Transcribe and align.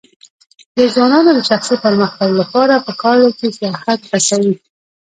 د 0.77 0.79
ځوانانو 0.93 1.29
د 1.33 1.39
شخصي 1.49 1.75
پرمختګ 1.85 2.29
لپاره 2.41 2.83
پکار 2.87 3.17
ده 3.23 3.29
چې 3.39 3.47
سیاحت 3.57 3.99
هڅوي. 4.11 4.53